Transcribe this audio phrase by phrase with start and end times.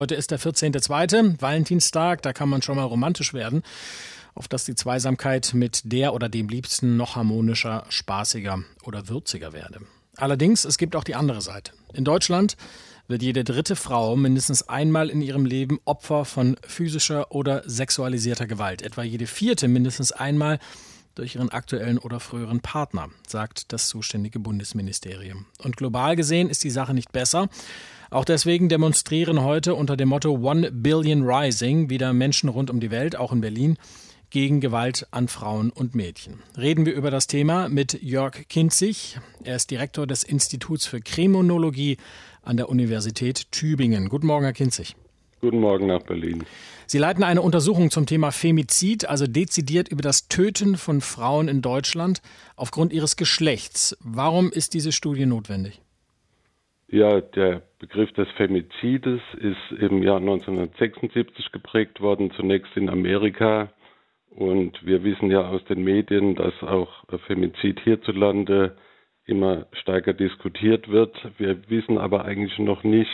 [0.00, 3.64] Heute ist der 14.2., Valentinstag, da kann man schon mal romantisch werden,
[4.36, 9.80] auf dass die Zweisamkeit mit der oder dem Liebsten noch harmonischer, spaßiger oder würziger werde.
[10.16, 11.72] Allerdings, es gibt auch die andere Seite.
[11.94, 12.56] In Deutschland
[13.08, 18.82] wird jede dritte Frau mindestens einmal in ihrem Leben Opfer von physischer oder sexualisierter Gewalt.
[18.82, 20.60] Etwa jede vierte mindestens einmal
[21.18, 25.46] durch ihren aktuellen oder früheren Partner, sagt das zuständige Bundesministerium.
[25.62, 27.48] Und global gesehen ist die Sache nicht besser.
[28.10, 32.90] Auch deswegen demonstrieren heute unter dem Motto One Billion Rising wieder Menschen rund um die
[32.90, 33.76] Welt, auch in Berlin,
[34.30, 36.42] gegen Gewalt an Frauen und Mädchen.
[36.56, 39.18] Reden wir über das Thema mit Jörg Kinzig.
[39.42, 41.96] Er ist Direktor des Instituts für Kriminologie
[42.42, 44.08] an der Universität Tübingen.
[44.08, 44.96] Guten Morgen, Herr Kinzig.
[45.40, 46.44] Guten Morgen nach Berlin.
[46.86, 51.62] Sie leiten eine Untersuchung zum Thema Femizid, also dezidiert über das Töten von Frauen in
[51.62, 52.22] Deutschland
[52.56, 53.96] aufgrund ihres Geschlechts.
[54.02, 55.80] Warum ist diese Studie notwendig?
[56.88, 63.70] Ja, der Begriff des Femizides ist im Jahr 1976 geprägt worden, zunächst in Amerika.
[64.30, 66.88] Und wir wissen ja aus den Medien, dass auch
[67.26, 68.76] Femizid hierzulande
[69.26, 71.14] immer stärker diskutiert wird.
[71.36, 73.10] Wir wissen aber eigentlich noch nicht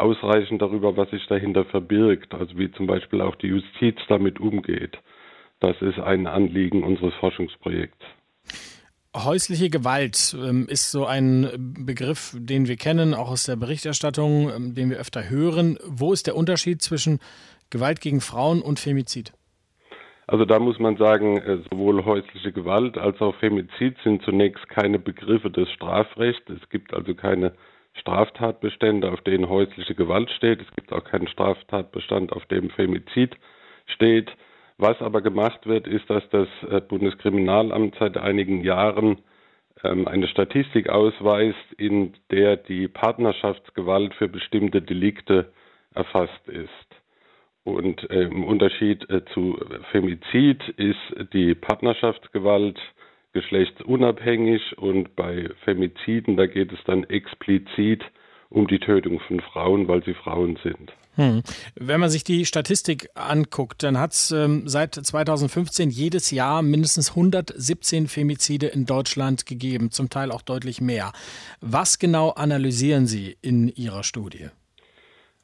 [0.00, 4.98] ausreichend darüber, was sich dahinter verbirgt, also wie zum Beispiel auch die Justiz damit umgeht.
[5.60, 8.04] Das ist ein Anliegen unseres Forschungsprojekts.
[9.14, 14.74] Häusliche Gewalt ähm, ist so ein Begriff, den wir kennen, auch aus der Berichterstattung, ähm,
[14.74, 15.78] den wir öfter hören.
[15.84, 17.18] Wo ist der Unterschied zwischen
[17.70, 19.32] Gewalt gegen Frauen und Femizid?
[20.28, 25.00] Also da muss man sagen, äh, sowohl häusliche Gewalt als auch Femizid sind zunächst keine
[25.00, 26.48] Begriffe des Strafrechts.
[26.48, 27.52] Es gibt also keine
[27.94, 30.60] Straftatbestände, auf denen häusliche Gewalt steht.
[30.62, 33.36] Es gibt auch keinen Straftatbestand, auf dem Femizid
[33.86, 34.30] steht.
[34.78, 39.18] Was aber gemacht wird, ist, dass das äh, Bundeskriminalamt seit einigen Jahren
[39.84, 45.52] ähm, eine Statistik ausweist, in der die Partnerschaftsgewalt für bestimmte Delikte
[45.94, 46.68] erfasst ist.
[47.64, 49.58] Und äh, im Unterschied äh, zu
[49.90, 52.80] Femizid ist die Partnerschaftsgewalt
[53.32, 58.04] geschlechtsunabhängig und bei Femiziden, da geht es dann explizit
[58.48, 60.92] um die Tötung von Frauen, weil sie Frauen sind.
[61.14, 61.42] Hm.
[61.74, 67.10] Wenn man sich die Statistik anguckt, dann hat es ähm, seit 2015 jedes Jahr mindestens
[67.10, 71.12] 117 Femizide in Deutschland gegeben, zum Teil auch deutlich mehr.
[71.60, 74.50] Was genau analysieren Sie in Ihrer Studie?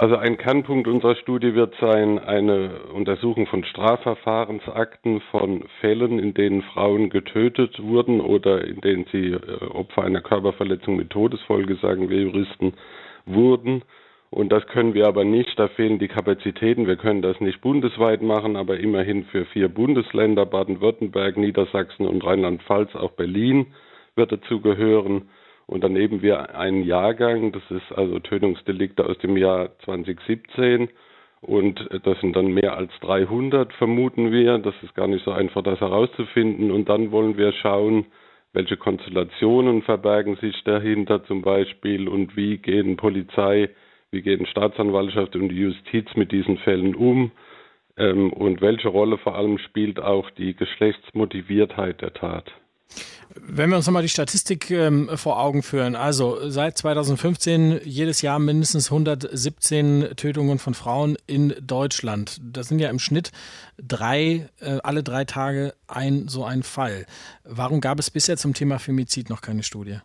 [0.00, 6.62] Also ein Kernpunkt unserer Studie wird sein eine Untersuchung von Strafverfahrensakten von Fällen, in denen
[6.62, 12.20] Frauen getötet wurden oder in denen sie äh, Opfer einer Körperverletzung mit Todesfolge, sagen wir
[12.20, 12.74] Juristen,
[13.26, 13.82] wurden.
[14.30, 16.86] Und das können wir aber nicht, da fehlen die Kapazitäten.
[16.86, 22.94] Wir können das nicht bundesweit machen, aber immerhin für vier Bundesländer, Baden-Württemberg, Niedersachsen und Rheinland-Pfalz,
[22.94, 23.66] auch Berlin
[24.14, 25.28] wird dazu gehören.
[25.68, 30.88] Und daneben wir einen Jahrgang, das ist also Tötungsdelikte aus dem Jahr 2017.
[31.40, 34.58] Und das sind dann mehr als 300, vermuten wir.
[34.58, 36.72] Das ist gar nicht so einfach, das herauszufinden.
[36.72, 38.06] Und dann wollen wir schauen,
[38.52, 43.68] welche Konstellationen verbergen sich dahinter zum Beispiel und wie gehen Polizei
[44.10, 47.30] wie gehen Staatsanwaltschaft und die Justiz mit diesen Fällen um
[47.96, 52.50] ähm, und welche Rolle vor allem spielt auch die Geschlechtsmotiviertheit der Tat.
[53.42, 58.38] Wenn wir uns nochmal die Statistik ähm, vor Augen führen, also seit 2015 jedes Jahr
[58.38, 62.38] mindestens 117 Tötungen von Frauen in Deutschland.
[62.42, 63.32] Das sind ja im Schnitt
[63.78, 67.06] drei, äh, alle drei Tage ein so ein Fall.
[67.44, 69.98] Warum gab es bisher zum Thema Femizid noch keine Studie?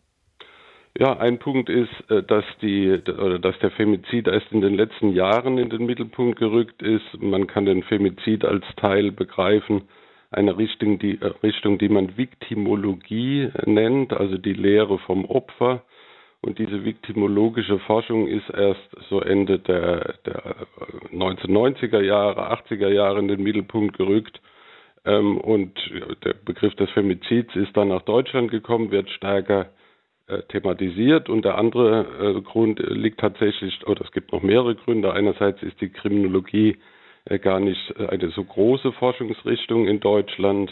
[0.97, 5.13] Ja, ein Punkt ist, äh, dass die oder dass der Femizid erst in den letzten
[5.13, 7.19] Jahren in den Mittelpunkt gerückt ist.
[7.19, 9.83] Man kann den Femizid als Teil begreifen
[10.33, 15.83] einer Richtung, die äh, Richtung, die man Viktimologie nennt, also die Lehre vom Opfer.
[16.41, 20.55] Und diese viktimologische Forschung ist erst so Ende der, der
[21.13, 24.41] 1990er Jahre, 80er Jahre in den Mittelpunkt gerückt.
[25.05, 25.77] Ähm, und
[26.25, 29.69] der Begriff des Femizids ist dann nach Deutschland gekommen, wird stärker
[30.27, 35.13] äh, thematisiert und der andere äh, Grund liegt tatsächlich, oder es gibt noch mehrere Gründe.
[35.13, 36.77] Einerseits ist die Kriminologie äh,
[37.25, 40.71] gar nicht äh, eine so große Forschungsrichtung in Deutschland.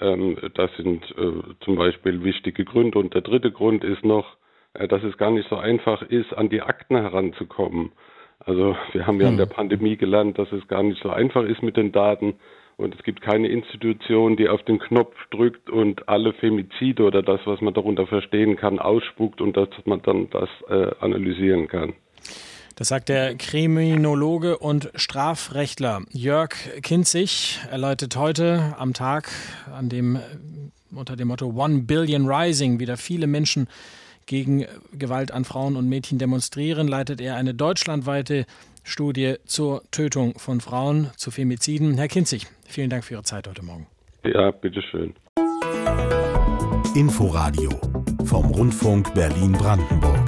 [0.00, 2.98] Ähm, das sind äh, zum Beispiel wichtige Gründe.
[2.98, 4.36] Und der dritte Grund ist noch,
[4.74, 7.92] äh, dass es gar nicht so einfach ist, an die Akten heranzukommen.
[8.38, 9.34] Also wir haben ja hm.
[9.34, 12.34] in der Pandemie gelernt, dass es gar nicht so einfach ist mit den Daten.
[12.78, 17.40] Und es gibt keine Institution, die auf den Knopf drückt und alle Femizide oder das,
[17.46, 21.94] was man darunter verstehen kann, ausspuckt und dass man dann das äh, analysieren kann.
[22.78, 26.50] Das sagt der Kriminologe und Strafrechtler Jörg
[26.82, 27.58] Kinzig.
[27.70, 29.30] Er leitet heute am Tag,
[29.74, 30.18] an dem
[30.94, 33.66] unter dem Motto One Billion Rising wieder viele Menschen
[34.26, 38.44] gegen Gewalt an Frauen und Mädchen demonstrieren, leitet er eine deutschlandweite
[38.84, 41.96] Studie zur Tötung von Frauen, zu Femiziden.
[41.96, 43.86] Herr Kinzig, vielen Dank für Ihre Zeit heute Morgen.
[44.22, 45.14] Ja, bitteschön.
[46.94, 47.70] Inforadio
[48.26, 50.25] vom Rundfunk Berlin-Brandenburg.